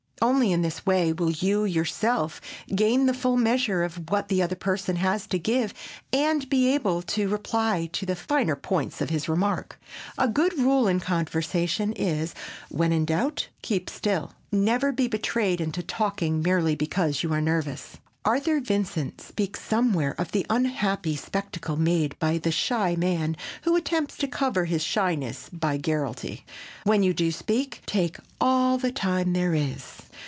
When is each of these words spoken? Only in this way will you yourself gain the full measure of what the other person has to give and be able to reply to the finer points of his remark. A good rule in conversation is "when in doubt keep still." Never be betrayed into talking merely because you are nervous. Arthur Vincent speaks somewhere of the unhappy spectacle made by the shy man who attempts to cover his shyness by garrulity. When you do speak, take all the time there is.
Only 0.23 0.51
in 0.51 0.61
this 0.61 0.85
way 0.85 1.13
will 1.13 1.31
you 1.31 1.65
yourself 1.65 2.39
gain 2.75 3.07
the 3.07 3.13
full 3.15 3.37
measure 3.37 3.81
of 3.81 4.11
what 4.11 4.27
the 4.27 4.43
other 4.43 4.53
person 4.55 4.97
has 4.97 5.25
to 5.25 5.39
give 5.39 5.73
and 6.13 6.47
be 6.47 6.75
able 6.75 7.01
to 7.17 7.27
reply 7.27 7.89
to 7.93 8.05
the 8.05 8.15
finer 8.15 8.55
points 8.55 9.01
of 9.01 9.09
his 9.09 9.27
remark. 9.27 9.81
A 10.19 10.27
good 10.27 10.55
rule 10.59 10.87
in 10.87 10.99
conversation 10.99 11.91
is 11.93 12.35
"when 12.69 12.91
in 12.91 13.03
doubt 13.05 13.47
keep 13.63 13.89
still." 13.89 14.33
Never 14.51 14.91
be 14.91 15.07
betrayed 15.07 15.59
into 15.59 15.81
talking 15.81 16.43
merely 16.43 16.75
because 16.75 17.23
you 17.23 17.33
are 17.33 17.41
nervous. 17.41 17.97
Arthur 18.23 18.59
Vincent 18.61 19.19
speaks 19.19 19.59
somewhere 19.59 20.13
of 20.19 20.31
the 20.33 20.45
unhappy 20.51 21.15
spectacle 21.15 21.77
made 21.77 22.15
by 22.19 22.37
the 22.37 22.51
shy 22.51 22.95
man 22.95 23.35
who 23.63 23.75
attempts 23.75 24.17
to 24.17 24.27
cover 24.27 24.65
his 24.65 24.83
shyness 24.83 25.49
by 25.51 25.77
garrulity. 25.77 26.45
When 26.83 27.01
you 27.01 27.15
do 27.15 27.31
speak, 27.31 27.81
take 27.87 28.17
all 28.39 28.77
the 28.77 28.91
time 28.91 29.33
there 29.33 29.55
is. 29.55 29.97